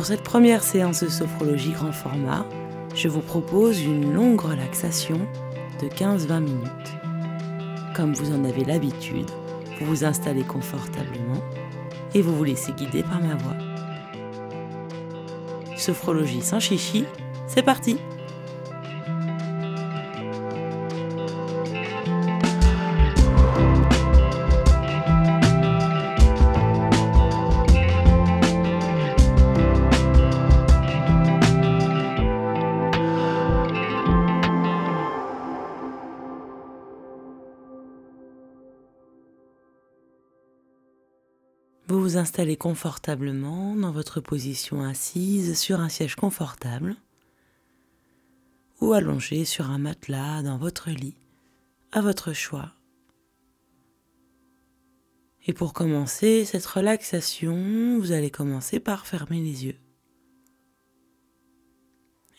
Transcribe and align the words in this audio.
Pour 0.00 0.06
cette 0.06 0.22
première 0.22 0.62
séance 0.62 1.02
de 1.02 1.10
sophrologie 1.10 1.72
grand 1.72 1.92
format, 1.92 2.46
je 2.94 3.06
vous 3.06 3.20
propose 3.20 3.82
une 3.82 4.14
longue 4.14 4.40
relaxation 4.40 5.20
de 5.78 5.88
15-20 5.88 6.40
minutes. 6.40 6.92
Comme 7.94 8.14
vous 8.14 8.32
en 8.34 8.46
avez 8.46 8.64
l'habitude, 8.64 9.30
vous 9.78 9.84
vous 9.84 10.04
installez 10.06 10.42
confortablement 10.42 11.42
et 12.14 12.22
vous 12.22 12.34
vous 12.34 12.44
laissez 12.44 12.72
guider 12.72 13.02
par 13.02 13.20
ma 13.20 13.34
voix. 13.34 13.58
Sophrologie 15.76 16.40
sans 16.40 16.60
chichi, 16.60 17.04
c'est 17.46 17.62
parti 17.62 17.98
Vous 42.10 42.18
installez 42.18 42.56
confortablement 42.56 43.76
dans 43.76 43.92
votre 43.92 44.20
position 44.20 44.82
assise 44.82 45.56
sur 45.56 45.78
un 45.78 45.88
siège 45.88 46.16
confortable 46.16 46.96
ou 48.80 48.94
allongé 48.94 49.44
sur 49.44 49.70
un 49.70 49.78
matelas 49.78 50.42
dans 50.42 50.58
votre 50.58 50.90
lit, 50.90 51.14
à 51.92 52.00
votre 52.00 52.32
choix. 52.32 52.72
Et 55.46 55.52
pour 55.52 55.72
commencer 55.72 56.44
cette 56.44 56.66
relaxation, 56.66 58.00
vous 58.00 58.10
allez 58.10 58.32
commencer 58.32 58.80
par 58.80 59.06
fermer 59.06 59.40
les 59.40 59.66
yeux. 59.66 59.78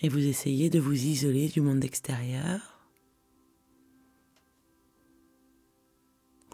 Et 0.02 0.10
vous 0.10 0.28
essayez 0.28 0.70
de 0.70 0.82
vous 0.82 1.06
isoler 1.06 1.48
du 1.48 1.62
monde 1.62 1.86
extérieur. 1.86 2.71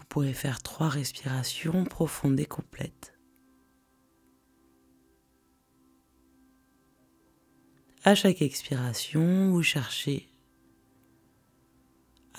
Pouvez 0.08 0.32
faire 0.32 0.62
trois 0.62 0.88
respirations 0.88 1.84
profondes 1.84 2.40
et 2.40 2.46
complètes. 2.46 3.14
À 8.04 8.14
chaque 8.14 8.42
expiration, 8.42 9.50
vous 9.50 9.62
cherchez 9.62 10.28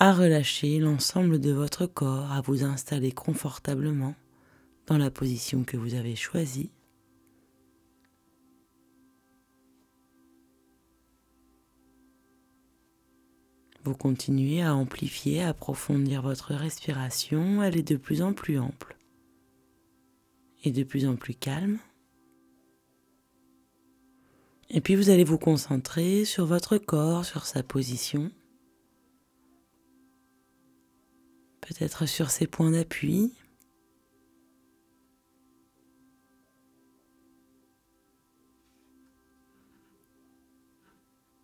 à 0.02 0.14
relâcher 0.14 0.78
l'ensemble 0.78 1.38
de 1.38 1.50
votre 1.50 1.84
corps, 1.84 2.32
à 2.32 2.40
vous 2.40 2.64
installer 2.64 3.12
confortablement 3.12 4.14
dans 4.86 4.96
la 4.96 5.10
position 5.10 5.62
que 5.62 5.76
vous 5.76 5.94
avez 5.94 6.16
choisie. 6.16 6.72
Vous 13.82 13.94
continuez 13.94 14.62
à 14.62 14.74
amplifier, 14.74 15.42
à 15.42 15.48
approfondir 15.48 16.20
votre 16.20 16.54
respiration, 16.54 17.62
elle 17.62 17.78
est 17.78 17.88
de 17.88 17.96
plus 17.96 18.20
en 18.20 18.34
plus 18.34 18.58
ample 18.58 18.96
et 20.64 20.70
de 20.70 20.82
plus 20.82 21.06
en 21.06 21.16
plus 21.16 21.34
calme. 21.34 21.78
Et 24.68 24.80
puis 24.82 24.94
vous 24.94 25.08
allez 25.08 25.24
vous 25.24 25.38
concentrer 25.38 26.24
sur 26.24 26.44
votre 26.44 26.76
corps, 26.76 27.24
sur 27.24 27.46
sa 27.46 27.62
position, 27.62 28.30
peut-être 31.62 32.06
sur 32.06 32.30
ses 32.30 32.46
points 32.46 32.70
d'appui. 32.70 33.32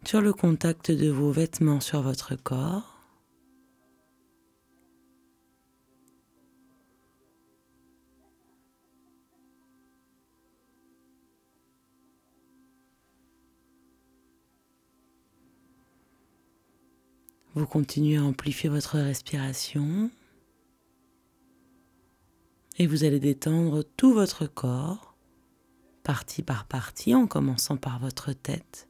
Sur 0.07 0.21
le 0.21 0.33
contact 0.33 0.93
de 0.93 1.11
vos 1.11 1.33
vêtements 1.33 1.81
sur 1.81 2.01
votre 2.01 2.37
corps. 2.37 2.97
Vous 17.55 17.67
continuez 17.67 18.19
à 18.19 18.23
amplifier 18.23 18.69
votre 18.69 18.99
respiration 18.99 20.11
et 22.79 22.87
vous 22.87 23.03
allez 23.03 23.19
détendre 23.19 23.83
tout 23.97 24.13
votre 24.13 24.47
corps, 24.47 25.17
partie 26.05 26.43
par 26.43 26.67
partie, 26.67 27.13
en 27.15 27.27
commençant 27.27 27.77
par 27.77 27.99
votre 27.99 28.33
tête. 28.33 28.89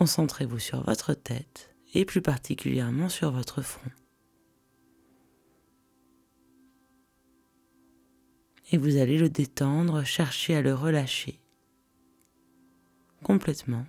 Concentrez-vous 0.00 0.58
sur 0.58 0.82
votre 0.82 1.12
tête 1.12 1.76
et 1.92 2.06
plus 2.06 2.22
particulièrement 2.22 3.10
sur 3.10 3.32
votre 3.32 3.60
front. 3.60 3.90
Et 8.72 8.78
vous 8.78 8.96
allez 8.96 9.18
le 9.18 9.28
détendre, 9.28 10.02
chercher 10.02 10.54
à 10.54 10.62
le 10.62 10.72
relâcher 10.72 11.38
complètement. 13.22 13.84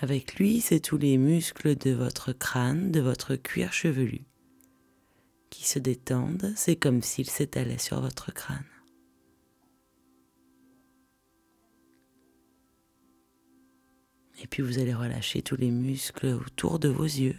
Avec 0.00 0.34
lui, 0.34 0.60
c'est 0.60 0.80
tous 0.80 0.98
les 0.98 1.16
muscles 1.16 1.76
de 1.76 1.92
votre 1.92 2.34
crâne, 2.34 2.92
de 2.92 3.00
votre 3.00 3.34
cuir 3.34 3.72
chevelu 3.72 4.26
qui 5.48 5.66
se 5.66 5.78
détendent, 5.78 6.52
c'est 6.54 6.76
comme 6.76 7.00
s'ils 7.00 7.30
s'étalaient 7.30 7.78
sur 7.78 8.02
votre 8.02 8.30
crâne. 8.30 8.66
Et 14.42 14.46
puis 14.46 14.62
vous 14.62 14.78
allez 14.78 14.94
relâcher 14.94 15.42
tous 15.42 15.56
les 15.56 15.70
muscles 15.70 16.28
autour 16.28 16.78
de 16.78 16.88
vos 16.88 17.04
yeux. 17.04 17.36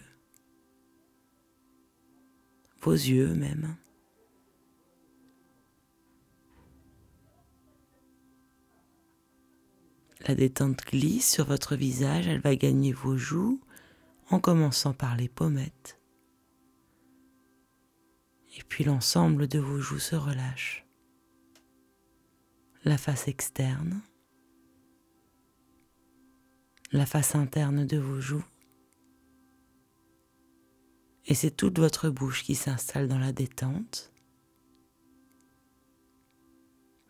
Vos 2.80 2.94
yeux 2.94 3.34
même. 3.34 3.76
La 10.28 10.36
détente 10.36 10.86
glisse 10.86 11.32
sur 11.32 11.46
votre 11.46 11.76
visage, 11.76 12.28
elle 12.28 12.42
va 12.42 12.56
gagner 12.56 12.94
vos 12.94 13.18
joues 13.18 13.60
en 14.30 14.40
commençant 14.40 14.94
par 14.94 15.18
les 15.18 15.28
pommettes. 15.28 16.00
Et 18.58 18.64
puis 18.64 18.84
l'ensemble 18.84 19.48
de 19.48 19.58
vos 19.58 19.80
joues 19.80 20.00
se 20.00 20.16
relâche. 20.16 20.86
La 22.84 22.98
face 22.98 23.28
externe, 23.28 24.02
la 26.92 27.06
face 27.06 27.36
interne 27.36 27.86
de 27.86 27.98
vos 27.98 28.20
joues. 28.20 28.46
Et 31.26 31.36
c'est 31.36 31.52
toute 31.52 31.80
votre 31.80 32.10
bouche 32.10 32.44
qui 32.44 32.56
s'installe 32.56 33.08
dans 33.08 33.20
la 33.20 33.32
détente. 33.32 34.12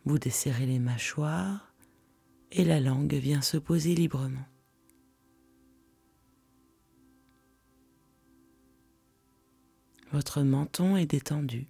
Vous 0.04 0.18
desserrez 0.18 0.66
les 0.66 0.78
mâchoires 0.78 1.74
et 2.52 2.64
la 2.64 2.80
langue 2.80 3.14
vient 3.14 3.42
se 3.42 3.56
poser 3.56 3.94
librement. 3.94 4.46
Votre 10.12 10.42
menton 10.42 10.96
est 10.96 11.06
détendu. 11.06 11.66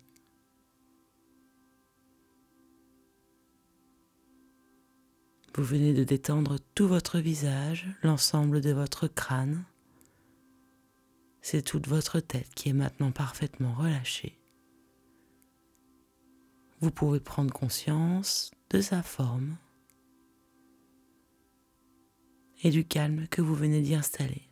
Vous 5.55 5.65
venez 5.65 5.93
de 5.93 6.03
détendre 6.03 6.57
tout 6.75 6.89
votre 6.89 7.19
visage, 7.19 7.87
l'ensemble 8.03 8.63
de 8.63 8.71
votre 8.73 9.07
crâne. 9.07 9.65
C'est 11.43 11.63
toute 11.63 11.89
votre 11.89 12.21
tête 12.21 12.49
qui 12.55 12.71
est 12.71 12.75
maintenant 12.75 13.11
parfaitement 13.11 13.75
relâchée. 13.75 14.39
Vous 16.81 16.91
pouvez 16.91 17.21
prendre 17.21 17.53
conscience 17.53 18.51
de 18.71 18.81
sa 18.81 19.03
forme 19.03 19.57
et 22.63 22.71
du 22.71 22.87
calme 22.87 23.27
que 23.29 23.43
vous 23.43 23.55
venez 23.55 23.83
d'y 23.83 23.95
installer. 23.95 24.52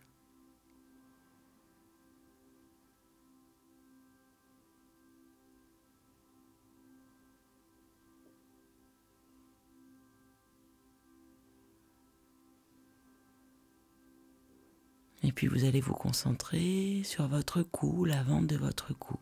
Et 15.22 15.32
puis 15.32 15.46
vous 15.46 15.64
allez 15.64 15.80
vous 15.80 15.94
concentrer 15.94 17.02
sur 17.04 17.28
votre 17.28 17.62
cou, 17.62 18.04
la 18.04 18.22
vente 18.22 18.46
de 18.46 18.56
votre 18.56 18.94
cou, 18.94 19.16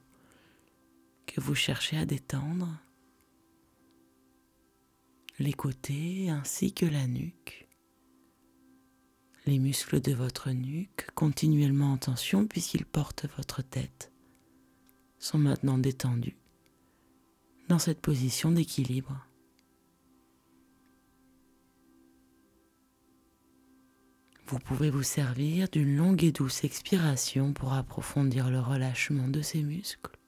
que 1.27 1.41
vous 1.41 1.55
cherchez 1.55 1.97
à 1.97 2.07
détendre, 2.07 2.69
les 5.39 5.53
côtés 5.53 6.31
ainsi 6.31 6.73
que 6.73 6.87
la 6.87 7.07
nuque. 7.07 7.69
Les 9.47 9.59
muscles 9.59 10.01
de 10.01 10.13
votre 10.13 10.51
nuque, 10.51 11.07
continuellement 11.15 11.93
en 11.93 11.97
tension 11.97 12.47
puisqu'ils 12.47 12.85
portent 12.85 13.27
votre 13.37 13.63
tête, 13.63 14.13
sont 15.19 15.39
maintenant 15.39 15.79
détendus 15.79 16.37
dans 17.69 17.79
cette 17.79 18.01
position 18.01 18.51
d'équilibre. 18.51 19.28
Vous 24.51 24.59
pouvez 24.59 24.89
vous 24.89 25.03
servir 25.03 25.69
d'une 25.69 25.95
longue 25.95 26.25
et 26.25 26.33
douce 26.33 26.65
expiration 26.65 27.53
pour 27.53 27.75
approfondir 27.75 28.49
le 28.49 28.61
relâchement 28.61 29.29
de 29.29 29.43
ces 29.43 29.63
muscles 29.63 30.19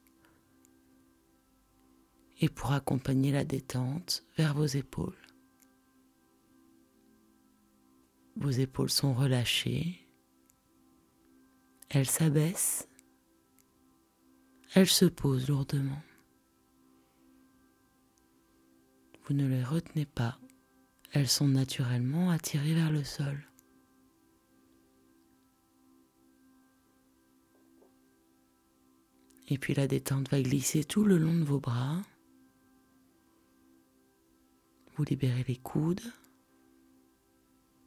et 2.38 2.50
pour 2.50 2.72
accompagner 2.72 3.32
la 3.32 3.44
détente 3.44 4.26
vers 4.36 4.52
vos 4.52 4.66
épaules. 4.66 5.16
Vos 8.36 8.50
épaules 8.50 8.90
sont 8.90 9.14
relâchées, 9.14 10.06
elles 11.88 12.06
s'abaissent, 12.06 12.90
elles 14.74 14.86
se 14.86 15.06
posent 15.06 15.48
lourdement. 15.48 16.02
Vous 19.24 19.32
ne 19.32 19.46
les 19.46 19.64
retenez 19.64 20.04
pas, 20.04 20.38
elles 21.12 21.28
sont 21.28 21.48
naturellement 21.48 22.28
attirées 22.28 22.74
vers 22.74 22.92
le 22.92 23.02
sol. 23.02 23.49
Et 29.50 29.58
puis 29.58 29.74
la 29.74 29.88
détente 29.88 30.30
va 30.30 30.40
glisser 30.40 30.84
tout 30.84 31.04
le 31.04 31.18
long 31.18 31.34
de 31.34 31.44
vos 31.44 31.58
bras. 31.58 32.00
Vous 34.94 35.02
libérez 35.04 35.44
les 35.48 35.56
coudes 35.56 36.00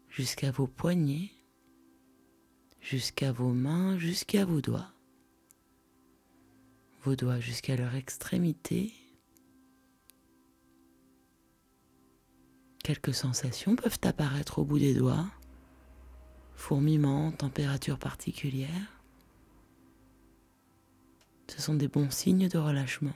jusqu'à 0.09 0.51
vos 0.51 0.67
poignets, 0.67 1.31
jusqu'à 2.81 3.31
vos 3.31 3.53
mains, 3.53 3.97
jusqu'à 3.97 4.43
vos 4.43 4.59
doigts. 4.59 4.91
Vos 7.03 7.15
doigts 7.15 7.39
jusqu'à 7.39 7.77
leur 7.77 7.95
extrémité. 7.95 8.93
Quelques 12.83 13.13
sensations 13.13 13.77
peuvent 13.77 13.99
apparaître 14.03 14.59
au 14.59 14.65
bout 14.65 14.79
des 14.79 14.93
doigts. 14.93 15.27
Fourmillement, 16.55 17.31
température 17.31 17.97
particulière. 17.97 18.92
Ce 21.47 21.61
sont 21.61 21.75
des 21.75 21.87
bons 21.87 22.09
signes 22.09 22.47
de 22.47 22.57
relâchement. 22.57 23.13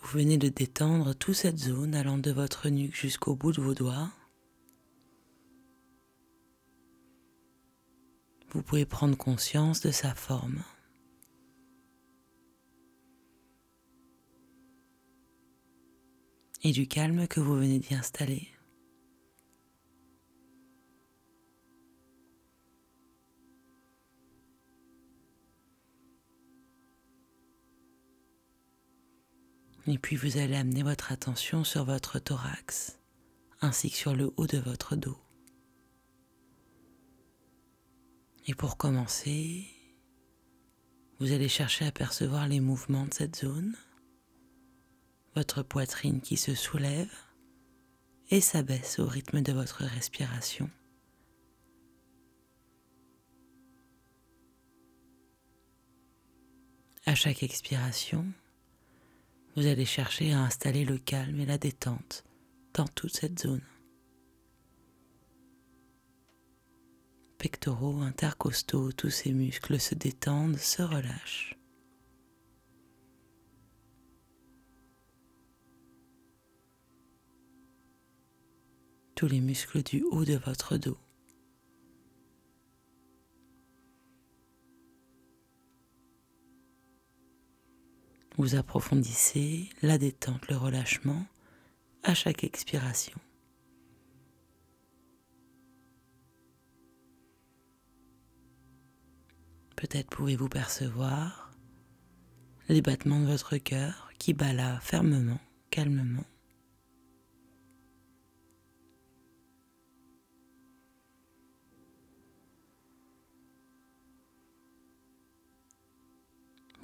Vous 0.00 0.18
venez 0.18 0.38
de 0.38 0.48
détendre 0.48 1.14
toute 1.14 1.34
cette 1.34 1.58
zone 1.58 1.94
allant 1.94 2.18
de 2.18 2.30
votre 2.30 2.68
nuque 2.68 2.94
jusqu'au 2.94 3.34
bout 3.34 3.52
de 3.52 3.60
vos 3.60 3.74
doigts. 3.74 4.10
Vous 8.50 8.62
pouvez 8.62 8.86
prendre 8.86 9.16
conscience 9.16 9.80
de 9.80 9.90
sa 9.90 10.14
forme. 10.14 10.62
et 16.64 16.72
du 16.72 16.88
calme 16.88 17.28
que 17.28 17.40
vous 17.40 17.54
venez 17.56 17.78
d'y 17.78 17.94
installer. 17.94 18.53
Et 29.86 29.98
puis 29.98 30.16
vous 30.16 30.38
allez 30.38 30.56
amener 30.56 30.82
votre 30.82 31.12
attention 31.12 31.62
sur 31.62 31.84
votre 31.84 32.18
thorax 32.18 32.98
ainsi 33.60 33.90
que 33.90 33.96
sur 33.96 34.14
le 34.14 34.32
haut 34.36 34.46
de 34.46 34.58
votre 34.58 34.96
dos. 34.96 35.18
Et 38.46 38.54
pour 38.54 38.76
commencer, 38.76 39.66
vous 41.18 41.32
allez 41.32 41.48
chercher 41.48 41.86
à 41.86 41.92
percevoir 41.92 42.46
les 42.46 42.60
mouvements 42.60 43.06
de 43.06 43.14
cette 43.14 43.36
zone, 43.36 43.74
votre 45.34 45.62
poitrine 45.62 46.20
qui 46.20 46.36
se 46.36 46.54
soulève 46.54 47.12
et 48.30 48.40
s'abaisse 48.40 48.98
au 48.98 49.06
rythme 49.06 49.40
de 49.40 49.52
votre 49.52 49.84
respiration. 49.84 50.70
À 57.06 57.14
chaque 57.14 57.42
expiration, 57.42 58.26
vous 59.56 59.66
allez 59.66 59.84
chercher 59.84 60.32
à 60.32 60.40
installer 60.40 60.84
le 60.84 60.98
calme 60.98 61.40
et 61.40 61.46
la 61.46 61.58
détente 61.58 62.24
dans 62.74 62.88
toute 62.88 63.14
cette 63.14 63.38
zone. 63.38 63.62
Pectoraux, 67.38 68.00
intercostaux, 68.00 68.90
tous 68.92 69.10
ces 69.10 69.32
muscles 69.32 69.78
se 69.78 69.94
détendent, 69.94 70.56
se 70.56 70.82
relâchent. 70.82 71.56
Tous 79.14 79.28
les 79.28 79.40
muscles 79.40 79.82
du 79.82 80.02
haut 80.02 80.24
de 80.24 80.34
votre 80.34 80.76
dos. 80.76 80.98
Vous 88.36 88.56
approfondissez 88.56 89.68
la 89.80 89.96
détente, 89.96 90.48
le 90.48 90.56
relâchement 90.56 91.24
à 92.02 92.14
chaque 92.14 92.42
expiration. 92.42 93.18
Peut-être 99.76 100.10
pouvez-vous 100.10 100.48
percevoir 100.48 101.52
les 102.68 102.82
battements 102.82 103.20
de 103.20 103.26
votre 103.26 103.56
cœur 103.58 104.10
qui 104.18 104.32
bat 104.32 104.80
fermement, 104.80 105.40
calmement. 105.70 106.24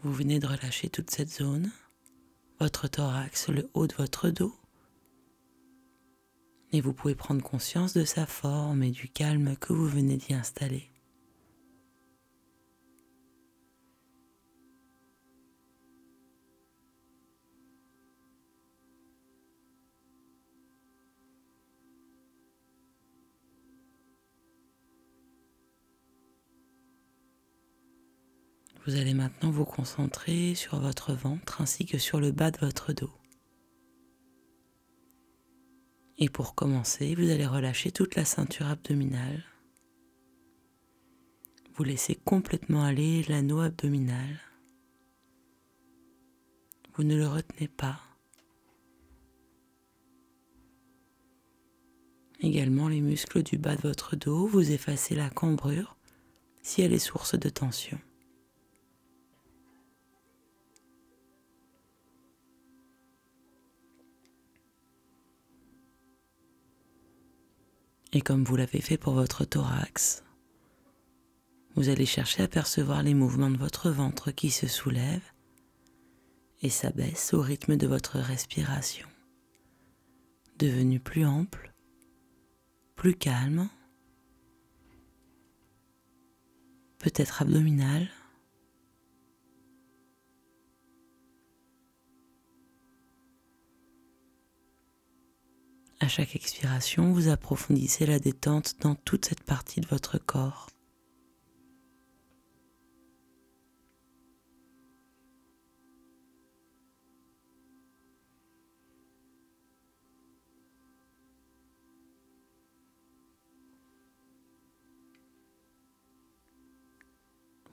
Vous 0.02 0.12
venez 0.14 0.38
de 0.38 0.47
relâcher 0.47 0.88
toute 0.88 1.11
cette 1.11 1.29
zone, 1.29 1.70
votre 2.58 2.88
thorax, 2.88 3.49
le 3.49 3.69
haut 3.75 3.87
de 3.87 3.94
votre 3.94 4.31
dos. 4.31 4.55
Et 6.73 6.80
vous 6.80 6.95
pouvez 6.95 7.14
prendre 7.14 7.42
conscience 7.42 7.92
de 7.92 8.07
sa 8.07 8.25
forme 8.25 8.83
et 8.83 8.90
du 8.90 9.11
calme 9.11 9.57
que 9.57 9.75
vous 9.75 9.87
venez 9.87 10.16
d'y 10.16 10.33
installer. 10.33 10.89
Vous 28.87 28.96
allez 28.96 29.12
maintenant 29.12 29.50
vous 29.50 29.66
concentrer 29.66 30.54
sur 30.54 30.80
votre 30.80 31.12
ventre 31.12 31.60
ainsi 31.60 31.84
que 31.84 31.99
sur 31.99 32.18
le 32.18 32.32
bas 32.32 32.50
de 32.50 32.58
votre 32.58 32.92
dos. 32.92 33.12
Et 36.16 36.28
pour 36.28 36.54
commencer, 36.54 37.14
vous 37.14 37.30
allez 37.30 37.46
relâcher 37.46 37.92
toute 37.92 38.14
la 38.14 38.25
ceinture 38.25 38.66
abdominale. 38.66 39.44
Vous 41.75 41.84
laissez 41.84 42.14
complètement 42.14 42.82
aller 42.82 43.22
l'anneau 43.25 43.60
abdominal. 43.60 44.40
Vous 46.94 47.04
ne 47.04 47.16
le 47.16 47.26
retenez 47.26 47.68
pas. 47.68 48.00
Également 52.40 52.88
les 52.88 53.00
muscles 53.00 53.42
du 53.42 53.58
bas 53.58 53.76
de 53.76 53.82
votre 53.82 54.16
dos, 54.16 54.46
vous 54.46 54.72
effacez 54.72 55.14
la 55.14 55.28
cambrure 55.28 55.96
si 56.62 56.82
elle 56.82 56.94
est 56.94 56.99
source 56.99 57.38
de 57.38 57.49
tension. 57.49 57.99
Et 68.12 68.21
comme 68.21 68.45
vous 68.45 68.57
l'avez 68.57 68.81
fait 68.81 68.97
pour 68.97 69.14
votre 69.14 69.45
thorax, 69.45 70.25
vous 71.76 71.88
allez 71.88 72.07
chercher 72.07 72.43
à 72.43 72.49
percevoir 72.49 73.02
les 73.02 73.14
mouvements 73.14 73.50
de 73.50 73.57
votre 73.57 73.90
ventre 73.90 74.33
qui 74.33 74.50
se 74.50 74.67
soulève 74.67 75.23
et 76.62 76.69
s'abaisse 76.69 77.33
au 77.33 77.40
rythme 77.40 77.76
de 77.76 77.87
votre 77.87 78.19
respiration, 78.19 79.07
devenu 80.59 80.99
plus 80.99 81.25
ample, 81.25 81.73
plus 82.97 83.14
calme, 83.14 83.69
peut-être 86.99 87.43
abdominal. 87.43 88.09
chaque 96.11 96.35
expiration, 96.35 97.12
vous 97.12 97.29
approfondissez 97.29 98.05
la 98.05 98.19
détente 98.19 98.75
dans 98.81 98.97
toute 98.97 99.26
cette 99.26 99.45
partie 99.45 99.81
de 99.81 99.87
votre 99.87 100.19
corps. 100.19 100.67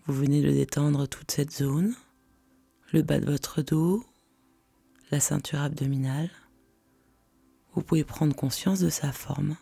Vous 0.06 0.14
venez 0.14 0.44
de 0.44 0.52
détendre 0.52 1.08
toute 1.08 1.32
cette 1.32 1.52
zone, 1.52 1.96
le 2.94 3.02
bas 3.02 3.20
de 3.20 3.26
votre 3.26 3.64
dos, 3.64 4.06
la 5.10 5.20
ceinture 5.20 5.60
abdominale. 5.60 6.30
Vous 7.78 7.84
pouvez 7.84 8.04
prendre 8.04 8.36
conscience 8.36 8.80
de 8.80 8.90
sa 8.90 9.12
forme 9.12 9.56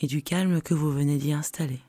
et 0.00 0.06
du 0.06 0.22
calme 0.22 0.62
que 0.62 0.72
vous 0.72 0.90
venez 0.90 1.18
d'y 1.18 1.34
installer. 1.34 1.80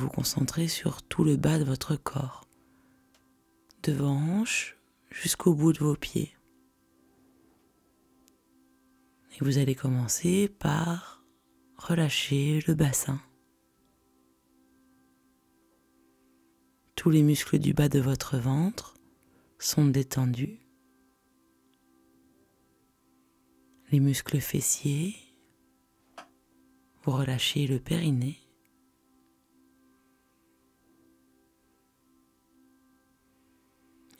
Vous 0.00 0.08
concentrer 0.08 0.66
sur 0.66 1.02
tout 1.02 1.24
le 1.24 1.36
bas 1.36 1.58
de 1.58 1.64
votre 1.64 1.94
corps, 1.94 2.48
de 3.82 3.92
vos 3.92 4.06
hanches 4.06 4.78
jusqu'au 5.10 5.54
bout 5.54 5.74
de 5.74 5.80
vos 5.80 5.94
pieds. 5.94 6.34
Et 9.32 9.44
vous 9.44 9.58
allez 9.58 9.74
commencer 9.74 10.48
par 10.48 11.22
relâcher 11.76 12.64
le 12.66 12.74
bassin. 12.74 13.20
Tous 16.96 17.10
les 17.10 17.22
muscles 17.22 17.58
du 17.58 17.74
bas 17.74 17.90
de 17.90 18.00
votre 18.00 18.38
ventre 18.38 18.94
sont 19.58 19.86
détendus. 19.86 20.60
Les 23.92 24.00
muscles 24.00 24.40
fessiers, 24.40 25.14
vous 27.02 27.12
relâchez 27.12 27.66
le 27.66 27.78
périnée. 27.78 28.39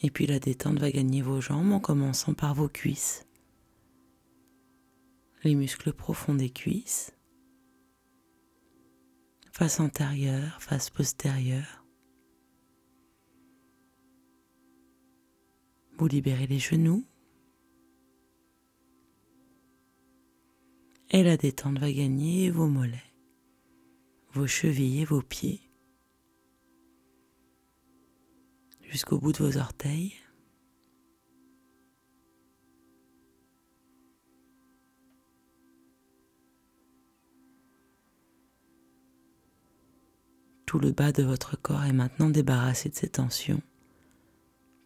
Et 0.02 0.10
puis 0.10 0.26
la 0.26 0.38
détente 0.38 0.78
va 0.78 0.90
gagner 0.90 1.20
vos 1.20 1.40
jambes 1.40 1.72
en 1.72 1.80
commençant 1.80 2.32
par 2.32 2.54
vos 2.54 2.68
cuisses. 2.68 3.26
Les 5.44 5.54
muscles 5.54 5.92
profonds 5.92 6.34
des 6.34 6.50
cuisses. 6.50 7.12
Face 9.52 9.80
antérieure, 9.80 10.62
face 10.62 10.88
postérieure. 10.88 11.84
Vous 15.98 16.06
libérez 16.06 16.46
les 16.46 16.58
genoux. 16.58 17.04
Et 21.10 21.22
la 21.22 21.36
détente 21.36 21.78
va 21.78 21.92
gagner 21.92 22.50
vos 22.50 22.68
mollets, 22.68 23.12
vos 24.32 24.46
chevilles 24.46 25.00
et 25.00 25.04
vos 25.04 25.22
pieds. 25.22 25.69
Jusqu'au 28.90 29.18
bout 29.18 29.32
de 29.32 29.38
vos 29.38 29.56
orteils. 29.56 30.14
Tout 40.66 40.78
le 40.78 40.92
bas 40.92 41.12
de 41.12 41.22
votre 41.22 41.56
corps 41.56 41.84
est 41.84 41.92
maintenant 41.92 42.30
débarrassé 42.30 42.88
de 42.88 42.94
ces 42.94 43.08
tensions, 43.08 43.62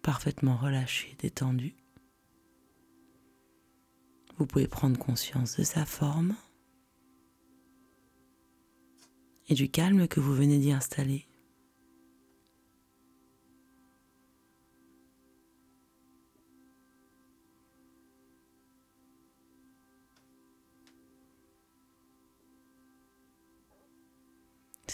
parfaitement 0.03 0.57
relâché, 0.57 1.15
détendu. 1.19 1.75
Vous 4.37 4.47
pouvez 4.47 4.67
prendre 4.67 4.99
conscience 4.99 5.57
de 5.59 5.63
sa 5.63 5.85
forme 5.85 6.35
et 9.49 9.55
du 9.55 9.71
calme 9.71 10.09
que 10.09 10.21
vous 10.21 10.35
venez 10.35 10.59
d'y 10.59 10.73
installer. 10.73 11.27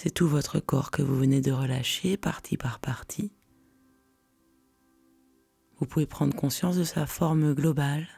C'est 0.02 0.08
tout 0.08 0.28
votre 0.28 0.60
corps 0.60 0.90
que 0.90 1.02
vous 1.02 1.14
venez 1.14 1.42
de 1.42 1.52
relâcher 1.52 2.16
partie 2.16 2.56
par 2.56 2.78
partie. 2.78 3.34
Vous 5.76 5.84
pouvez 5.84 6.06
prendre 6.06 6.34
conscience 6.34 6.78
de 6.78 6.84
sa 6.84 7.04
forme 7.04 7.52
globale. 7.52 8.08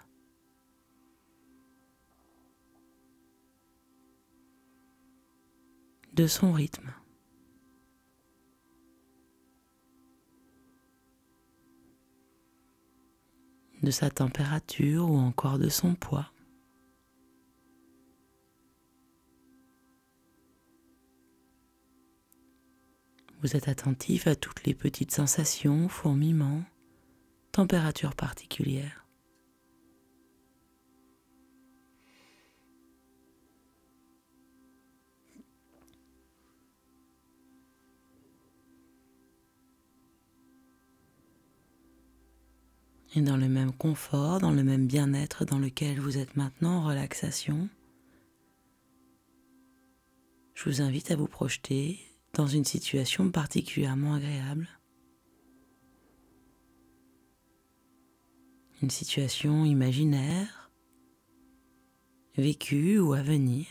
de 6.12 6.28
son 6.28 6.52
rythme. 6.52 6.94
de 13.82 13.90
sa 13.90 14.08
température 14.08 15.10
ou 15.10 15.16
encore 15.16 15.58
de 15.58 15.68
son 15.68 15.96
poids. 15.96 16.31
Vous 23.42 23.56
êtes 23.56 23.66
attentif 23.66 24.28
à 24.28 24.36
toutes 24.36 24.64
les 24.66 24.74
petites 24.74 25.10
sensations, 25.10 25.88
fourmillements, 25.88 26.62
températures 27.50 28.14
particulières. 28.14 29.04
Et 43.16 43.22
dans 43.22 43.36
le 43.36 43.48
même 43.48 43.72
confort, 43.72 44.38
dans 44.38 44.52
le 44.52 44.62
même 44.62 44.86
bien-être 44.86 45.44
dans 45.44 45.58
lequel 45.58 45.98
vous 45.98 46.16
êtes 46.16 46.36
maintenant 46.36 46.76
en 46.76 46.86
relaxation, 46.86 47.68
je 50.54 50.70
vous 50.70 50.80
invite 50.80 51.10
à 51.10 51.16
vous 51.16 51.26
projeter 51.26 51.98
dans 52.34 52.46
une 52.46 52.64
situation 52.64 53.30
particulièrement 53.30 54.14
agréable. 54.14 54.68
Une 58.82 58.90
situation 58.90 59.64
imaginaire, 59.64 60.70
vécue 62.36 62.98
ou 62.98 63.12
à 63.12 63.22
venir. 63.22 63.66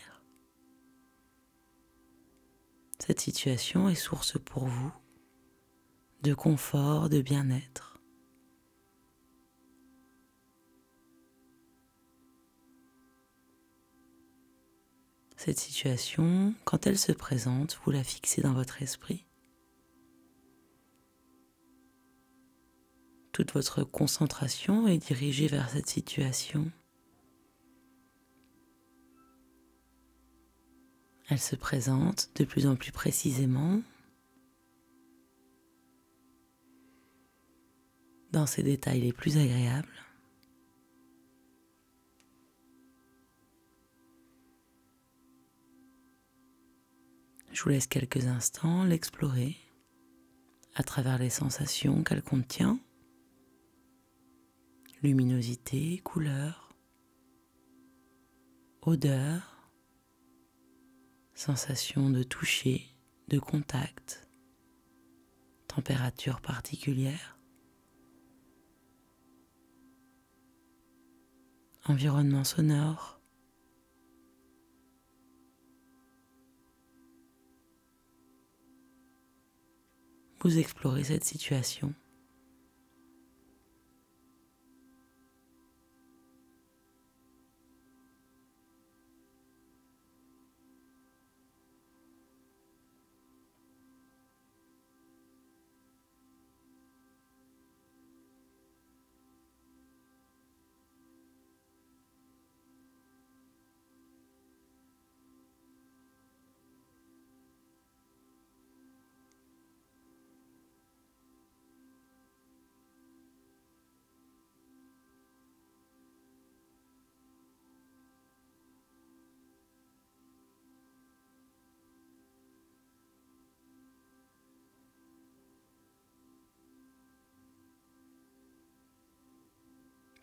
Cette 2.98 3.20
situation 3.20 3.88
est 3.88 3.94
source 3.94 4.38
pour 4.38 4.66
vous 4.66 4.92
de 6.22 6.34
confort, 6.34 7.08
de 7.08 7.20
bien-être. 7.20 7.91
Cette 15.44 15.58
situation, 15.58 16.54
quand 16.64 16.86
elle 16.86 16.96
se 16.96 17.10
présente, 17.10 17.76
vous 17.82 17.90
la 17.90 18.04
fixez 18.04 18.42
dans 18.42 18.52
votre 18.52 18.80
esprit. 18.80 19.26
Toute 23.32 23.52
votre 23.52 23.82
concentration 23.82 24.86
est 24.86 24.98
dirigée 24.98 25.48
vers 25.48 25.68
cette 25.68 25.88
situation. 25.88 26.70
Elle 31.28 31.40
se 31.40 31.56
présente 31.56 32.30
de 32.36 32.44
plus 32.44 32.68
en 32.68 32.76
plus 32.76 32.92
précisément 32.92 33.82
dans 38.30 38.46
ses 38.46 38.62
détails 38.62 39.00
les 39.00 39.12
plus 39.12 39.38
agréables. 39.38 39.88
Je 47.52 47.62
vous 47.62 47.68
laisse 47.68 47.86
quelques 47.86 48.26
instants 48.26 48.82
l'explorer 48.84 49.56
à 50.74 50.82
travers 50.82 51.18
les 51.18 51.28
sensations 51.28 52.02
qu'elle 52.02 52.22
contient, 52.22 52.80
luminosité, 55.02 55.98
couleur, 55.98 56.74
odeur, 58.80 59.70
sensation 61.34 62.08
de 62.08 62.22
toucher, 62.22 62.86
de 63.28 63.38
contact, 63.38 64.26
température 65.68 66.40
particulière, 66.40 67.38
environnement 71.84 72.44
sonore, 72.44 73.21
vous 80.42 80.58
explorez 80.58 81.04
cette 81.04 81.24
situation. 81.24 81.94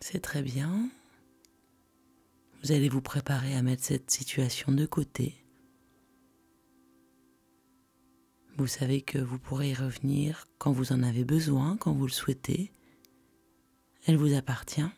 C'est 0.00 0.20
très 0.20 0.42
bien. 0.42 0.90
Vous 2.62 2.72
allez 2.72 2.88
vous 2.88 3.02
préparer 3.02 3.54
à 3.54 3.62
mettre 3.62 3.84
cette 3.84 4.10
situation 4.10 4.72
de 4.72 4.86
côté. 4.86 5.34
Vous 8.56 8.66
savez 8.66 9.02
que 9.02 9.18
vous 9.18 9.38
pourrez 9.38 9.70
y 9.70 9.74
revenir 9.74 10.46
quand 10.58 10.72
vous 10.72 10.92
en 10.92 11.02
avez 11.02 11.24
besoin, 11.24 11.76
quand 11.76 11.92
vous 11.92 12.06
le 12.06 12.12
souhaitez. 12.12 12.72
Elle 14.06 14.16
vous 14.16 14.34
appartient. 14.34 14.88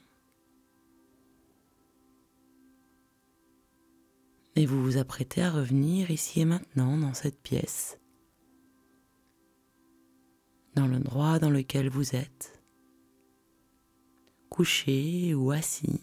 Et 4.55 4.67
vous 4.67 4.83
vous 4.83 4.99
apprêtez 4.99 5.43
à 5.43 5.51
revenir 5.51 6.11
ici 6.11 6.41
et 6.41 6.45
maintenant 6.45 6.97
dans 6.99 7.15
cette 7.15 7.41
pièce, 7.41 7.99
dans 10.75 10.87
l'endroit 10.87 11.39
dans 11.39 11.51
lequel 11.51 11.89
vous 11.89 12.15
êtes, 12.15 12.62
couché 14.53 15.35
ou 15.35 15.51
assis. 15.51 16.03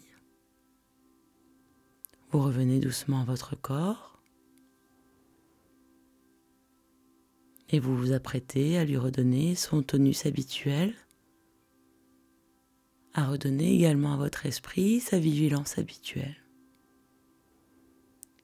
Vous 2.32 2.42
revenez 2.42 2.80
doucement 2.80 3.22
à 3.22 3.24
votre 3.24 3.56
corps 3.56 4.24
et 7.70 7.80
vous 7.80 7.96
vous 7.96 8.12
apprêtez 8.12 8.80
à 8.80 8.86
lui 8.86 8.98
redonner 8.98 9.54
son 9.54 9.84
tonus 9.84 10.26
habituel, 10.26 10.96
à 13.14 13.28
redonner 13.28 13.72
également 13.72 14.14
à 14.14 14.18
votre 14.18 14.48
esprit 14.48 15.00
sa 15.00 15.20
vigilance 15.20 15.78
habituelle. 15.78 16.38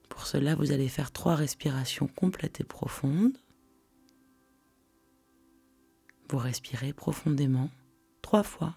Pour 0.08 0.24
cela, 0.28 0.54
vous 0.54 0.70
allez 0.70 0.88
faire 0.88 1.10
trois 1.10 1.34
respirations 1.34 2.06
complètes 2.06 2.60
et 2.60 2.64
profondes. 2.64 3.36
Vous 6.30 6.38
respirez 6.38 6.92
profondément 6.92 7.70
trois 8.22 8.44
fois. 8.44 8.76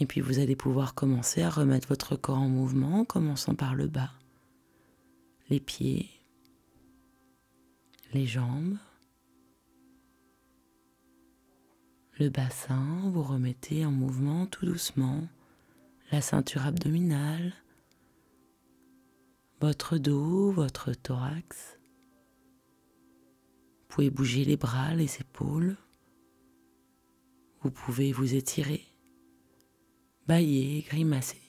Et 0.00 0.06
puis 0.06 0.22
vous 0.22 0.38
allez 0.38 0.56
pouvoir 0.56 0.94
commencer 0.94 1.42
à 1.42 1.50
remettre 1.50 1.86
votre 1.88 2.16
corps 2.16 2.38
en 2.38 2.48
mouvement, 2.48 3.04
commençant 3.04 3.54
par 3.54 3.74
le 3.74 3.86
bas, 3.86 4.12
les 5.50 5.60
pieds, 5.60 6.08
les 8.14 8.26
jambes, 8.26 8.78
le 12.18 12.30
bassin, 12.30 13.10
vous 13.12 13.22
remettez 13.22 13.84
en 13.84 13.90
mouvement 13.90 14.46
tout 14.46 14.66
doucement 14.66 15.28
la 16.10 16.20
ceinture 16.20 16.66
abdominale, 16.66 17.52
votre 19.60 19.98
dos, 19.98 20.50
votre 20.50 20.92
thorax. 20.92 21.78
Vous 23.80 23.86
pouvez 23.88 24.10
bouger 24.10 24.44
les 24.44 24.56
bras, 24.56 24.94
les 24.94 25.20
épaules. 25.20 25.76
Vous 27.60 27.70
pouvez 27.70 28.12
vous 28.12 28.34
étirer, 28.34 28.89
bailler, 30.30 30.84
grimacer. 30.88 31.42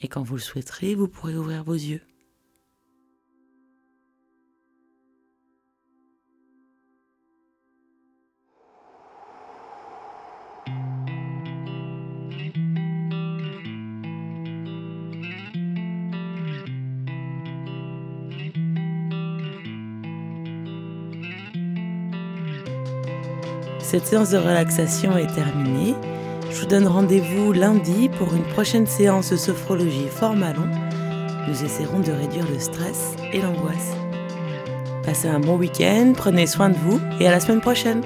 Et 0.00 0.06
quand 0.06 0.22
vous 0.22 0.36
le 0.36 0.40
souhaiterez, 0.40 0.94
vous 0.94 1.08
pourrez 1.08 1.34
ouvrir 1.36 1.64
vos 1.64 1.74
yeux. 1.74 2.02
Cette 23.80 24.06
séance 24.06 24.30
de 24.30 24.38
relaxation 24.38 25.18
est 25.18 25.34
terminée. 25.34 25.96
Je 26.50 26.60
vous 26.60 26.66
donne 26.66 26.88
rendez-vous 26.88 27.52
lundi 27.52 28.08
pour 28.08 28.34
une 28.34 28.42
prochaine 28.42 28.86
séance 28.86 29.30
de 29.30 29.36
sophrologie 29.36 30.08
format. 30.08 30.52
Nous 31.46 31.64
essaierons 31.64 32.00
de 32.00 32.10
réduire 32.10 32.46
le 32.52 32.58
stress 32.58 33.14
et 33.32 33.40
l'angoisse. 33.40 33.94
Passez 35.04 35.28
un 35.28 35.40
bon 35.40 35.56
week-end, 35.56 36.12
prenez 36.16 36.46
soin 36.46 36.70
de 36.70 36.76
vous 36.76 37.00
et 37.20 37.28
à 37.28 37.30
la 37.30 37.40
semaine 37.40 37.60
prochaine. 37.60 38.02